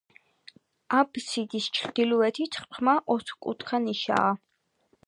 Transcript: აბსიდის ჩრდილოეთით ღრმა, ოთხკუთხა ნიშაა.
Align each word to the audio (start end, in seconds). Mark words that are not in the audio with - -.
აბსიდის 0.99 1.67
ჩრდილოეთით 1.81 2.59
ღრმა, 2.65 2.97
ოთხკუთხა 3.19 3.83
ნიშაა. 3.87 4.35